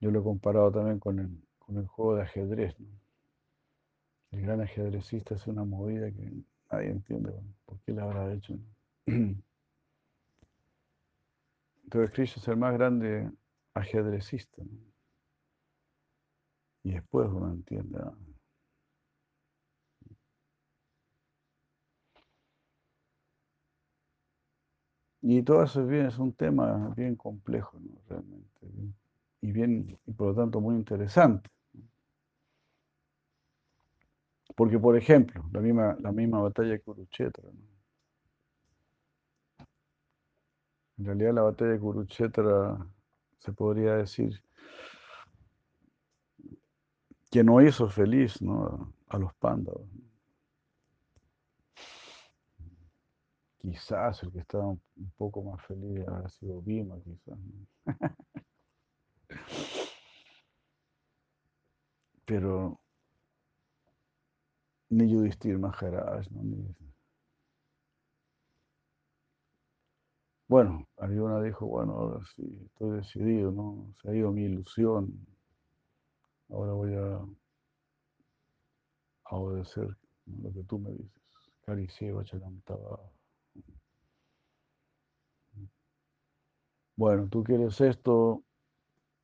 Yo 0.00 0.10
lo 0.10 0.20
he 0.20 0.22
comparado 0.22 0.70
también 0.70 0.98
con 1.00 1.18
el, 1.18 1.30
con 1.58 1.76
el 1.78 1.86
juego 1.86 2.14
de 2.16 2.22
ajedrez. 2.22 2.78
¿no? 2.78 2.86
El 4.30 4.42
gran 4.42 4.60
ajedrecista 4.60 5.34
es 5.34 5.46
una 5.46 5.64
movida 5.64 6.10
que 6.12 6.32
nadie 6.70 6.90
entiende 6.90 7.32
por 7.64 7.80
qué 7.80 7.92
la 7.92 8.04
habrá 8.04 8.32
hecho. 8.32 8.58
Entonces 11.84 12.10
Krishna 12.12 12.42
es 12.42 12.48
el 12.48 12.56
más 12.56 12.72
grande 12.74 13.30
ajedrecista. 13.74 14.62
¿no? 14.62 14.96
Y 16.82 16.92
después 16.92 17.28
uno 17.28 17.52
entiende. 17.52 17.98
Y 25.22 25.42
todo 25.42 25.64
eso 25.64 25.82
es, 25.82 25.88
bien, 25.88 26.06
es 26.06 26.18
un 26.18 26.32
tema 26.32 26.94
bien 26.96 27.16
complejo, 27.16 27.78
¿no? 27.80 28.00
Realmente. 28.08 28.94
y 29.40 29.52
bien, 29.52 29.98
y 30.06 30.12
por 30.12 30.28
lo 30.28 30.34
tanto 30.34 30.60
muy 30.60 30.76
interesante. 30.76 31.50
Porque, 34.56 34.78
por 34.78 34.96
ejemplo, 34.96 35.44
la 35.52 35.60
misma, 35.60 35.96
la 36.00 36.10
misma 36.10 36.40
batalla 36.40 36.70
de 36.70 36.80
Kurukshetra, 36.80 37.44
¿no? 37.52 37.76
En 40.98 41.04
realidad 41.04 41.34
la 41.34 41.42
batalla 41.42 41.72
de 41.72 41.78
Kurukshetra 41.78 42.78
se 43.38 43.52
podría 43.52 43.96
decir 43.96 44.42
que 47.30 47.44
no 47.44 47.60
hizo 47.60 47.90
feliz 47.90 48.40
¿no? 48.40 48.94
a, 49.08 49.18
los 49.18 49.34
pándavas. 49.34 49.86
¿no? 49.92 50.06
Quizás 53.58 54.22
el 54.22 54.32
que 54.32 54.38
estaba 54.38 54.68
un 54.68 54.80
poco 55.18 55.42
más 55.42 55.62
feliz 55.66 56.08
ha 56.08 56.26
sido 56.30 56.62
Bhima, 56.62 56.96
quizás. 57.04 57.38
Pero 62.24 62.80
ni 64.90 65.04
Yudhishthir 65.10 65.58
Maharaj, 65.58 66.26
¿no? 66.32 66.42
Ni- 66.42 66.74
Bueno, 70.48 70.88
Arjuna 70.96 71.40
dijo, 71.40 71.66
bueno, 71.66 71.92
ahora 71.92 72.20
sí, 72.34 72.42
estoy 72.66 72.96
decidido, 72.96 73.52
¿no? 73.52 73.94
Se 74.02 74.10
ha 74.10 74.14
ido 74.16 74.32
mi 74.32 74.42
ilusión, 74.42 75.24
ahora 76.50 76.72
voy 76.72 76.94
a, 76.94 77.20
a 79.24 79.36
obedecer 79.36 79.94
lo 80.42 80.52
que 80.52 80.62
tú 80.64 80.78
me 80.78 80.90
dices. 80.90 81.22
Karisieva 81.64 82.24
Charamtava. 82.24 82.98
Bueno, 86.94 87.26
tú 87.30 87.42
quieres 87.42 87.80
esto, 87.80 88.42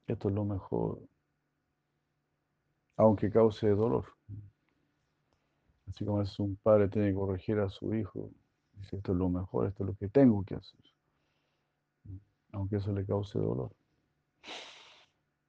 esto 0.07 0.29
es 0.31 0.35
lo 0.35 0.45
mejor, 0.45 1.01
aunque 2.97 3.31
cause 3.31 3.69
dolor. 3.77 4.07
Así 5.93 6.07
como 6.07 6.23
es 6.23 6.39
un 6.39 6.57
padre 6.57 6.89
tiene 6.89 7.09
que 7.09 7.15
corregir 7.15 7.59
a 7.59 7.69
su 7.69 7.95
hijo, 7.95 8.31
dice, 8.73 8.97
esto 8.97 9.13
es 9.13 9.19
lo 9.19 9.29
mejor, 9.29 9.67
esto 9.67 9.85
es 9.85 9.89
lo 9.89 9.95
que 9.95 10.09
tengo 10.09 10.43
que 10.43 10.55
hacer, 10.55 10.81
aunque 12.53 12.77
eso 12.77 12.93
le 12.95 13.05
cause 13.05 13.39
dolor. 13.39 13.71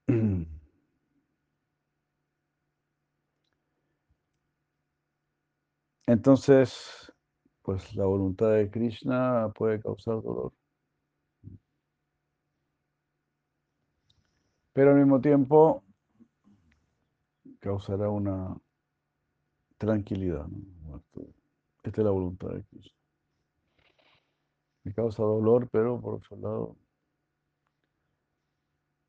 Entonces, 6.08 7.14
pues 7.62 7.96
la 7.96 8.04
voluntad 8.04 8.52
de 8.52 8.70
Krishna 8.70 9.50
puede 9.56 9.80
causar 9.80 10.22
dolor, 10.22 10.52
pero 14.74 14.92
al 14.92 14.98
mismo 14.98 15.22
tiempo 15.22 15.84
causará 17.62 18.10
una 18.10 18.58
tranquilidad. 19.86 20.48
¿no? 20.48 21.04
Esta 21.84 22.02
es 22.02 22.06
la 22.06 22.12
voluntad 22.12 22.50
de 22.50 22.64
Krishna. 22.64 22.98
Me 24.84 24.94
causa 24.94 25.24
dolor, 25.24 25.70
pero 25.70 26.00
por 26.00 26.16
otro 26.16 26.38
lado 26.38 26.78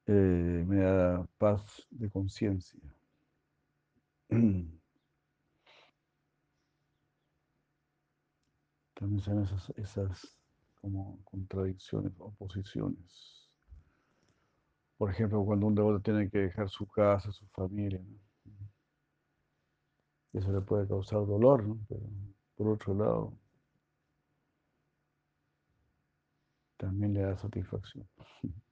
eh, 0.07 0.65
me 0.67 0.81
da 0.81 1.27
paz 1.39 1.87
de 1.91 2.11
conciencia. 2.11 2.81
También 8.95 9.21
son 9.21 9.43
esas, 9.43 9.71
esas 9.77 10.39
como 10.81 11.19
contradicciones, 11.25 12.13
oposiciones. 12.19 13.51
Por 14.97 15.11
ejemplo, 15.11 15.45
cuando 15.45 15.67
un 15.67 15.75
devoto 15.75 16.01
tiene 16.01 16.31
que 16.31 16.39
dejar 16.39 16.69
su 16.69 16.87
casa, 16.87 17.33
su 17.33 17.47
familia, 17.49 18.01
¿no? 18.01 18.24
Eso 20.35 20.53
le 20.53 20.61
puede 20.61 20.87
causar 20.87 21.27
dolor. 21.27 21.65
Pero 21.89 22.03
por 22.57 22.69
otro 22.69 22.95
lado, 22.95 23.33
también 26.77 27.15
le 27.15 27.23
da 27.23 27.37
satisfacción. 27.37 28.09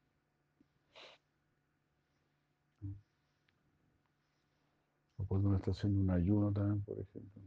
O 5.18 5.24
cuando 5.24 5.48
uno 5.50 5.58
está 5.58 5.70
haciendo 5.70 6.00
un 6.00 6.10
ayuno 6.10 6.52
también, 6.52 6.82
por 6.82 6.98
ejemplo, 6.98 7.42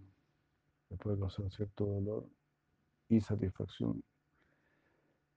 le 0.89 0.95
puede 0.95 1.19
causar 1.19 1.51
cierto 1.51 1.86
dolor 1.86 2.30
y 3.10 3.19
satisfacción 3.19 4.01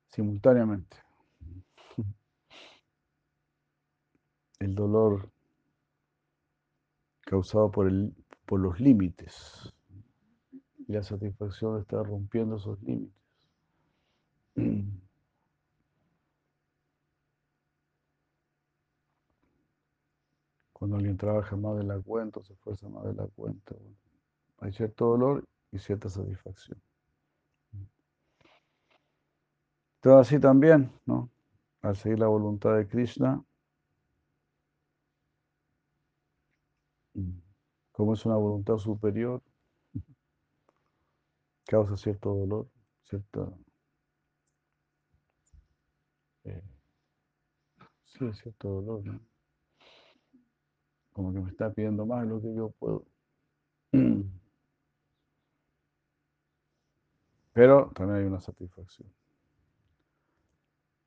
simultáneamente. 0.06 0.96
El 4.60 4.74
dolor 4.74 5.32
causado 7.22 7.70
por, 7.70 7.88
el, 7.88 8.14
por 8.48 8.58
los 8.60 8.80
límites 8.80 9.72
y 10.78 10.92
la 10.92 11.02
satisfacción 11.02 11.78
estar 11.78 12.04
rompiendo 12.06 12.56
esos 12.56 12.82
límites. 12.82 13.14
Cuando 20.72 20.96
alguien 20.96 21.18
trabaja 21.18 21.56
más 21.56 21.76
de 21.76 21.84
la 21.84 22.00
cuenta, 22.00 22.42
se 22.42 22.54
esfuerza 22.54 22.88
más 22.88 23.04
de 23.04 23.12
la 23.12 23.26
cuenta, 23.26 23.76
hay 24.60 24.72
cierto 24.72 25.04
dolor 25.06 25.44
y 25.70 25.78
cierta 25.78 26.08
satisfacción. 26.08 26.80
Todo 30.00 30.18
así 30.20 30.40
también, 30.40 30.90
¿no? 31.04 31.28
Al 31.82 31.96
seguir 31.96 32.20
la 32.20 32.28
voluntad 32.28 32.76
de 32.76 32.88
Krishna, 32.88 33.44
como 37.98 38.14
es 38.14 38.24
una 38.24 38.36
voluntad 38.36 38.78
superior, 38.78 39.42
causa 41.66 41.96
cierto 41.96 42.32
dolor, 42.32 42.68
cierta... 43.02 43.50
eh, 46.44 46.62
sí, 48.04 48.32
cierto 48.34 48.68
dolor, 48.68 49.04
¿no? 49.04 49.20
Como 51.12 51.32
que 51.32 51.40
me 51.40 51.50
está 51.50 51.72
pidiendo 51.72 52.06
más 52.06 52.22
de 52.22 52.28
lo 52.28 52.40
que 52.40 52.54
yo 52.54 52.70
puedo. 52.78 53.04
Pero 57.52 57.90
también 57.96 58.20
hay 58.20 58.26
una 58.26 58.38
satisfacción. 58.38 59.12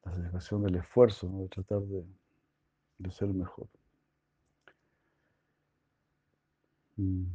La 0.04 0.12
satisfacción 0.12 0.64
del 0.64 0.76
esfuerzo, 0.76 1.30
de 1.30 1.48
tratar 1.48 1.80
de, 1.84 2.04
de 2.98 3.12
ser 3.12 3.30
mejor. 3.30 3.70
Y, 6.98 7.26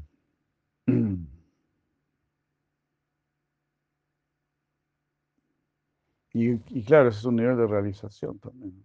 y 6.34 6.84
claro, 6.84 7.08
ese 7.08 7.18
es 7.20 7.24
un 7.24 7.36
nivel 7.36 7.56
de 7.56 7.66
realización 7.66 8.38
también. 8.38 8.84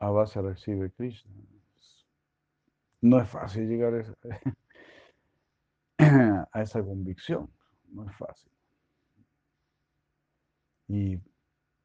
A 0.00 0.10
base 0.10 0.40
recibe 0.42 0.90
Krishna. 0.90 1.32
No 3.02 3.20
es 3.20 3.28
fácil 3.28 3.68
llegar 3.68 3.94
a 3.94 4.00
esa, 4.00 4.14
a 6.52 6.62
esa 6.62 6.82
convicción. 6.82 7.50
No 7.88 8.08
es 8.08 8.16
fácil. 8.16 8.50
Y, 10.88 11.18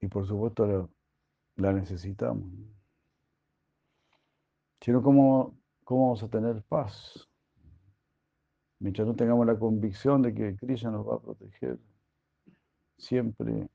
y 0.01 0.07
por 0.07 0.27
supuesto 0.27 0.65
la, 0.65 0.89
la 1.57 1.73
necesitamos. 1.73 2.45
Si 4.81 4.91
no, 4.91 5.01
¿cómo, 5.85 6.01
¿cómo 6.01 6.05
vamos 6.07 6.23
a 6.23 6.27
tener 6.29 6.63
paz? 6.63 7.29
Mientras 8.79 9.07
no 9.07 9.15
tengamos 9.15 9.45
la 9.47 9.57
convicción 9.57 10.21
de 10.21 10.33
que 10.33 10.55
Krishna 10.57 10.91
nos 10.91 11.07
va 11.07 11.15
a 11.15 11.21
proteger 11.21 11.79
siempre, 12.97 13.69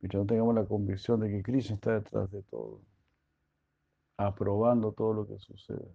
mientras 0.00 0.22
no 0.22 0.26
tengamos 0.26 0.54
la 0.54 0.64
convicción 0.64 1.20
de 1.20 1.28
que 1.28 1.42
Krishna 1.42 1.74
está 1.74 1.94
detrás 1.94 2.30
de 2.30 2.42
todo, 2.44 2.82
aprobando 4.16 4.92
todo 4.92 5.12
lo 5.12 5.26
que 5.26 5.38
sucede. 5.38 5.94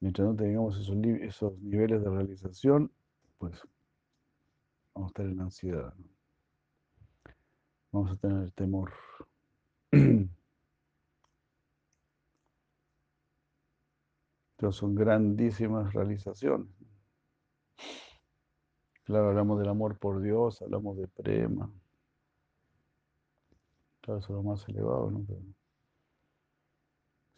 Mientras 0.00 0.28
no 0.28 0.36
tengamos 0.36 0.76
esos 0.78 1.58
niveles 1.62 2.02
de 2.02 2.10
realización, 2.10 2.92
pues 3.38 3.62
vamos 4.94 5.08
a 5.08 5.12
estar 5.12 5.26
en 5.26 5.40
ansiedad. 5.40 5.94
Vamos 7.94 8.10
a 8.10 8.16
tener 8.16 8.50
temor. 8.50 8.92
Entonces 9.92 10.36
son 14.70 14.96
grandísimas 14.96 15.94
realizaciones. 15.94 16.66
Claro, 19.04 19.28
hablamos 19.28 19.60
del 19.60 19.68
amor 19.68 19.96
por 19.96 20.20
Dios, 20.20 20.60
hablamos 20.60 20.96
de 20.96 21.06
prema. 21.06 21.70
Claro, 24.00 24.18
eso 24.18 24.32
es 24.32 24.34
lo 24.34 24.42
más 24.42 24.68
elevado, 24.68 25.12
¿no? 25.12 25.24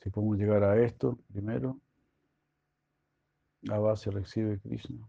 si 0.00 0.08
podemos 0.08 0.38
llegar 0.38 0.64
a 0.64 0.82
esto 0.82 1.18
primero, 1.30 1.78
a 3.68 3.78
base 3.78 4.10
recibe 4.10 4.58
Krishna. 4.58 5.06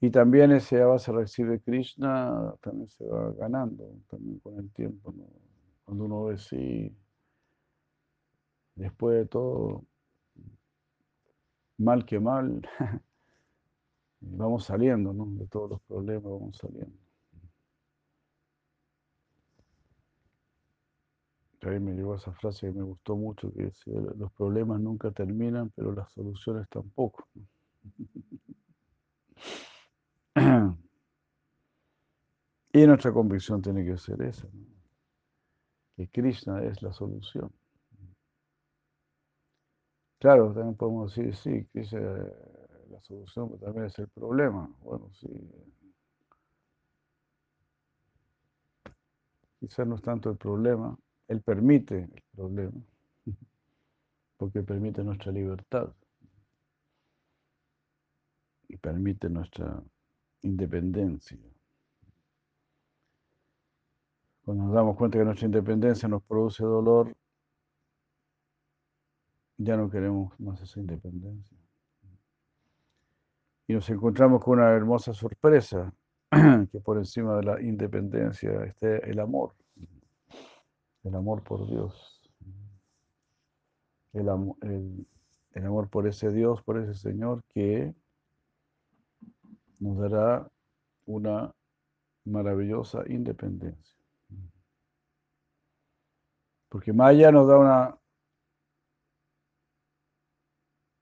Y 0.00 0.10
también 0.10 0.50
ese 0.52 0.82
base 0.82 1.12
recibe 1.12 1.60
Krishna, 1.60 2.54
también 2.62 2.88
se 2.88 3.04
va 3.06 3.32
ganando, 3.32 3.98
también 4.08 4.38
con 4.40 4.58
el 4.58 4.70
tiempo. 4.72 5.14
Cuando 5.84 6.04
uno 6.04 6.24
ve 6.24 6.38
si 6.38 6.96
después 8.76 9.18
de 9.18 9.26
todo, 9.26 9.84
mal 11.76 12.06
que 12.06 12.18
mal, 12.18 12.62
vamos 14.20 14.64
saliendo, 14.64 15.12
¿no? 15.12 15.26
De 15.26 15.46
todos 15.46 15.70
los 15.70 15.82
problemas 15.82 16.24
vamos 16.24 16.56
saliendo. 16.56 16.96
Ahí 21.62 21.78
me 21.78 21.92
llegó 21.92 22.14
esa 22.14 22.32
frase 22.32 22.68
que 22.68 22.72
me 22.72 22.82
gustó 22.82 23.16
mucho, 23.16 23.52
que 23.52 23.64
decía, 23.64 23.92
los 24.16 24.32
problemas 24.32 24.80
nunca 24.80 25.10
terminan, 25.10 25.70
pero 25.76 25.92
las 25.92 26.10
soluciones 26.10 26.66
tampoco. 26.70 27.28
Y 32.72 32.86
nuestra 32.86 33.12
convicción 33.12 33.60
tiene 33.60 33.84
que 33.84 33.98
ser 33.98 34.22
esa, 34.22 34.46
que 35.96 36.08
Krishna 36.08 36.62
es 36.62 36.80
la 36.82 36.92
solución. 36.92 37.52
Claro, 40.20 40.52
también 40.52 40.76
podemos 40.76 41.14
decir, 41.14 41.34
sí, 41.34 41.66
Krishna 41.72 41.98
es 41.98 42.90
la 42.90 43.00
solución, 43.00 43.48
pero 43.48 43.60
también 43.60 43.86
es 43.86 43.98
el 43.98 44.08
problema. 44.08 44.70
Bueno, 44.84 45.10
sí. 45.14 45.28
Quizás 49.58 49.86
no 49.86 49.96
es 49.96 50.02
tanto 50.02 50.30
el 50.30 50.36
problema, 50.36 50.96
Él 51.26 51.42
permite 51.42 52.04
el 52.04 52.22
problema, 52.34 52.80
porque 54.36 54.62
permite 54.62 55.02
nuestra 55.02 55.32
libertad 55.32 55.92
y 58.68 58.76
permite 58.76 59.28
nuestra 59.28 59.82
independencia. 60.42 61.38
Cuando 64.44 64.64
nos 64.64 64.74
damos 64.74 64.96
cuenta 64.96 65.18
que 65.18 65.24
nuestra 65.24 65.46
independencia 65.46 66.08
nos 66.08 66.22
produce 66.22 66.64
dolor, 66.64 67.14
ya 69.58 69.76
no 69.76 69.90
queremos 69.90 70.38
más 70.40 70.60
esa 70.62 70.80
independencia. 70.80 71.58
Y 73.66 73.74
nos 73.74 73.88
encontramos 73.90 74.42
con 74.42 74.58
una 74.58 74.70
hermosa 74.70 75.12
sorpresa, 75.12 75.92
que 76.72 76.80
por 76.80 76.96
encima 76.96 77.36
de 77.36 77.42
la 77.44 77.60
independencia 77.60 78.64
esté 78.64 79.08
el 79.08 79.20
amor, 79.20 79.54
el 81.04 81.14
amor 81.14 81.44
por 81.44 81.68
Dios, 81.68 82.20
el, 84.12 85.06
el 85.52 85.66
amor 85.66 85.88
por 85.88 86.08
ese 86.08 86.30
Dios, 86.30 86.62
por 86.62 86.78
ese 86.78 86.94
Señor 86.94 87.44
que 87.50 87.94
nos 89.80 89.98
dará 89.98 90.48
una 91.06 91.52
maravillosa 92.24 93.02
independencia. 93.08 93.98
Porque 96.68 96.92
Maya 96.92 97.32
nos 97.32 97.48
da 97.48 97.58
una, 97.58 97.98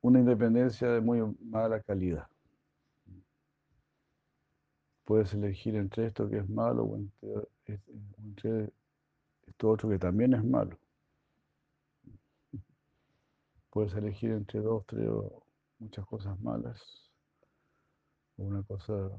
una 0.01 0.21
independencia 0.21 0.89
de 0.89 1.01
muy 1.01 1.21
mala 1.41 1.83
calidad. 1.83 2.27
Puedes 5.05 5.35
elegir 5.35 5.75
entre 5.75 6.07
esto 6.07 6.29
que 6.29 6.39
es 6.39 6.49
malo 6.49 6.85
o 6.85 6.97
entre, 6.97 8.73
esto 9.47 9.69
otro 9.69 9.89
que 9.89 9.99
también 9.99 10.35
es 10.35 10.45
malo. 10.45 10.79
Puedes 13.71 13.93
elegir 13.95 14.31
entre 14.31 14.61
dos, 14.61 14.87
tres 14.87 15.09
o 15.09 15.43
muchas 15.79 16.07
cosas 16.07 16.39
malas 16.41 17.08
una 18.39 18.63
cosa 18.63 19.11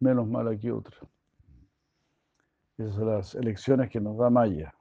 menos 0.00 0.26
mala 0.26 0.56
que 0.58 0.72
otra. 0.72 0.96
Esas 2.76 2.94
son 2.94 3.06
las 3.06 3.34
elecciones 3.34 3.88
que 3.88 4.00
nos 4.00 4.18
da 4.18 4.28
Maya. 4.28 4.74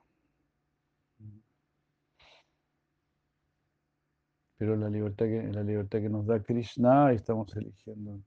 Pero 4.57 4.75
la 4.75 4.89
libertad 4.89 5.25
que, 5.25 5.43
la 5.51 5.63
libertad 5.63 5.99
que 5.99 6.09
nos 6.09 6.25
da 6.25 6.41
Krishna, 6.41 7.11
estamos 7.11 7.55
eligiendo 7.55 8.21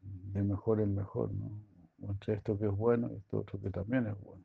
de 0.00 0.42
mejor 0.42 0.80
en 0.80 0.94
mejor, 0.94 1.32
¿no? 1.32 1.50
Entre 2.00 2.34
esto 2.34 2.58
que 2.58 2.66
es 2.66 2.76
bueno 2.76 3.10
y 3.12 3.16
esto 3.16 3.38
otro 3.38 3.60
que 3.60 3.70
también 3.70 4.06
es 4.06 4.20
bueno. 4.20 4.44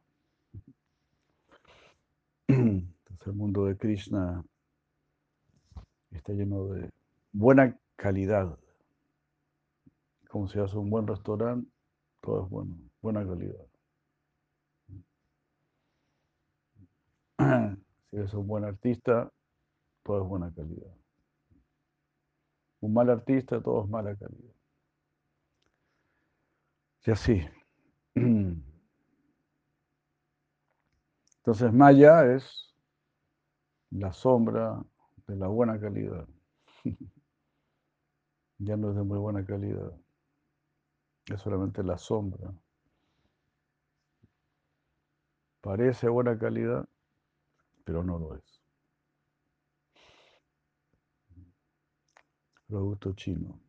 Entonces 2.47 3.27
el 3.27 3.33
mundo 3.33 3.65
de 3.65 3.77
Krishna 3.77 4.43
está 6.11 6.33
lleno 6.33 6.67
de 6.67 6.89
buena 7.31 7.77
calidad 7.95 8.57
como 10.33 10.47
si 10.47 10.59
hace 10.59 10.75
un 10.79 10.89
buen 10.89 11.05
restaurante, 11.05 11.69
todo 12.19 12.43
es 12.43 12.49
bueno, 12.49 12.75
buena 13.03 13.23
calidad. 13.23 13.67
Si 18.09 18.17
eres 18.17 18.33
un 18.33 18.47
buen 18.47 18.63
artista, 18.63 19.31
todo 20.03 20.23
es 20.23 20.27
buena 20.27 20.51
calidad. 20.51 20.91
Un 22.81 22.93
mal 22.93 23.11
artista, 23.11 23.61
todo 23.61 23.83
es 23.83 23.89
mala 23.89 24.15
calidad. 24.15 24.53
Y 27.05 27.11
así. 27.11 27.39
Entonces 28.15 28.63
Maya 31.71 32.33
es 32.33 32.73
la 33.91 34.11
sombra 34.11 34.83
de 35.27 35.35
la 35.35 35.47
buena 35.47 35.79
calidad. 35.79 36.27
Ya 38.59 38.77
no 38.77 38.91
es 38.91 38.95
de 38.95 39.03
muy 39.03 39.17
buena 39.17 39.45
calidad. 39.45 39.91
Es 41.27 41.41
solamente 41.41 41.83
la 41.83 41.97
sombra. 41.97 42.53
Parece 45.61 46.09
buena 46.09 46.37
calidad, 46.37 46.85
pero 47.85 48.03
no 48.03 48.19
lo 48.19 48.35
es. 48.35 48.61
Producto 52.67 53.13
chino. 53.13 53.59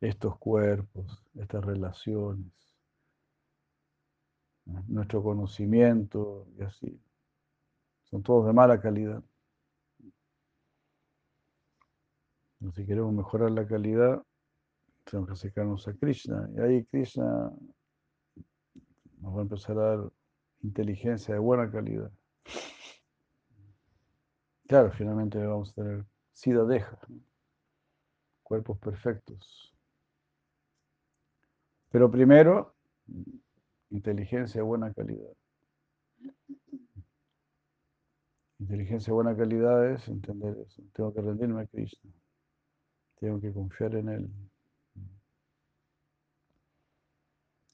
Estos 0.00 0.38
cuerpos, 0.38 1.24
estas 1.34 1.64
relaciones, 1.64 2.52
nuestro 4.86 5.22
conocimiento 5.22 6.46
y 6.56 6.62
así, 6.62 7.00
son 8.04 8.22
todos 8.22 8.46
de 8.46 8.52
mala 8.52 8.80
calidad. 8.80 9.22
Si 12.74 12.84
queremos 12.84 13.12
mejorar 13.14 13.50
la 13.50 13.66
calidad, 13.66 14.22
tenemos 15.04 15.28
que 15.28 15.32
acercarnos 15.32 15.88
a 15.88 15.94
Krishna. 15.94 16.48
Y 16.54 16.60
ahí 16.60 16.84
Krishna 16.84 17.50
nos 19.20 19.34
va 19.34 19.38
a 19.38 19.42
empezar 19.42 19.78
a 19.78 19.96
dar 19.96 20.12
inteligencia 20.62 21.34
de 21.34 21.40
buena 21.40 21.70
calidad. 21.70 22.10
Claro, 24.68 24.92
finalmente 24.92 25.44
vamos 25.44 25.70
a 25.70 25.74
tener 25.74 26.04
sida 26.32 26.64
deja, 26.64 26.98
cuerpos 28.42 28.78
perfectos. 28.78 29.74
Pero 31.90 32.10
primero, 32.10 32.76
inteligencia 33.88 34.60
de 34.60 34.66
buena 34.66 34.92
calidad. 34.92 35.32
Inteligencia 38.58 39.10
de 39.10 39.14
buena 39.14 39.36
calidad 39.36 39.90
es 39.90 40.06
entender 40.08 40.56
eso. 40.58 40.82
Tengo 40.92 41.12
que 41.12 41.22
rendirme 41.22 41.62
a 41.62 41.66
Krishna. 41.66 42.12
Tengo 43.20 43.40
que 43.40 43.52
confiar 43.52 43.94
en 43.96 44.08
Él. 44.08 44.30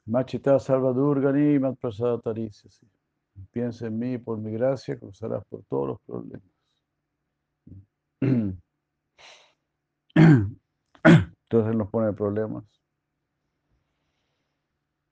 Machita 0.06 0.58
Salvadurgani 0.58 1.58
Matprasada 1.58 2.20
Taricia. 2.20 2.70
Piensa 3.52 3.86
en 3.86 3.98
mí, 3.98 4.18
por 4.18 4.38
mi 4.38 4.52
gracia, 4.52 4.98
cruzarás 4.98 5.44
por 5.46 5.62
todos 5.64 5.88
los 5.88 6.00
problemas. 6.00 6.50
Entonces 10.14 11.76
nos 11.76 11.90
pone 11.90 12.12
problemas. 12.12 12.64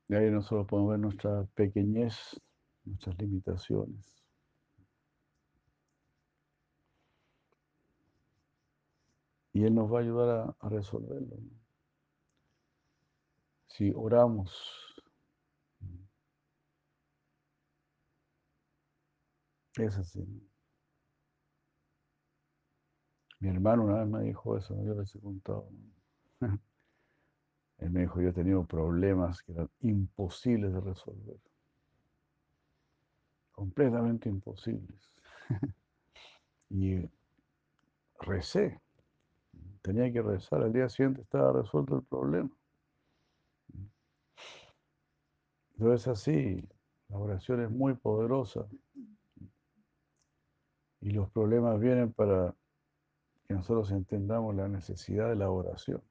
Y 0.08 0.14
ahí 0.14 0.30
nosotros 0.30 0.66
podemos 0.66 0.90
ver 0.90 1.00
nuestra 1.00 1.44
pequeñez, 1.54 2.40
nuestras 2.84 3.16
limitaciones. 3.18 4.23
Y 9.54 9.64
Él 9.64 9.74
nos 9.74 9.90
va 9.90 9.98
a 9.98 10.02
ayudar 10.02 10.56
a, 10.60 10.68
resolverlo. 10.68 11.38
Si 13.68 13.92
oramos 13.94 14.50
Es 19.76 19.96
así. 19.96 20.24
Mi 23.40 23.48
hermano 23.48 23.84
una 23.84 23.98
vez 23.98 24.08
me 24.08 24.22
dijo 24.22 24.56
eso, 24.56 24.74
yo 24.84 24.94
les 24.94 25.14
he 25.14 25.20
contado. 25.20 25.68
Él 27.78 27.90
me 27.90 28.02
dijo, 28.02 28.20
yo 28.20 28.28
he 28.28 28.32
tenido 28.32 28.64
problemas 28.64 29.42
que 29.42 29.52
eran 29.52 29.68
imposibles 29.80 30.72
de 30.72 30.80
resolver. 30.80 31.40
Completamente 33.52 34.28
imposibles. 34.28 35.10
y 36.70 37.08
recé. 38.20 38.80
Tenía 39.84 40.10
que 40.10 40.22
rezar. 40.22 40.62
Al 40.62 40.72
día 40.72 40.88
siguiente 40.88 41.20
estaba 41.20 41.52
resuelto 41.52 41.96
el 41.96 42.04
problema. 42.04 42.50
Entonces 45.72 46.08
así, 46.08 46.66
la 47.10 47.18
oración 47.18 47.60
es 47.60 47.70
muy 47.70 47.92
poderosa. 47.92 48.66
Y 51.02 51.10
los 51.10 51.30
problemas 51.30 51.78
vienen 51.80 52.14
para 52.14 52.56
que 53.46 53.52
nosotros 53.52 53.90
entendamos 53.90 54.54
la 54.54 54.68
necesidad 54.68 55.28
de 55.28 55.36
la 55.36 55.50
oración. 55.50 56.02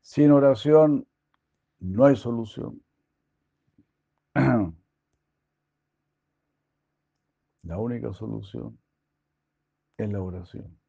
Sin 0.00 0.30
oración 0.30 1.06
no 1.80 2.06
hay 2.06 2.16
solución. 2.16 2.82
La 7.62 7.78
única 7.78 8.12
solución 8.12 8.78
es 9.96 10.12
la 10.12 10.20
oración. 10.20 10.83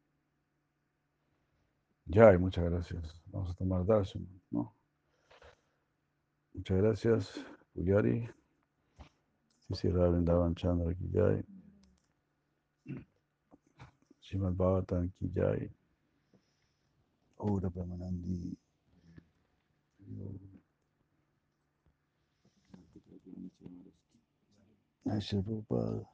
Ya, 2.06 2.32
y 2.32 2.38
muchas 2.38 2.64
gracias. 2.64 3.20
Vamos 3.26 3.50
a 3.50 3.54
tomar 3.54 3.84
darshan, 3.84 4.26
¿no? 4.50 4.74
Muchas 6.54 6.78
gracias, 6.78 7.40
Puyari. 7.74 8.28
Sí, 9.68 9.74
sí, 9.74 9.88
Ravendavan 9.90 10.54
Chandra 10.54 10.94
ki 10.94 11.10
jai. 11.12 11.44
Srimad 14.20 14.54
Bhagavatam 14.54 15.10
ki 15.18 15.30
jai. 15.34 15.70
Ora 17.38 17.68
Brahmanandi. 17.68 18.56
Aisha 25.06 25.42
Prabhupada. 25.42 26.06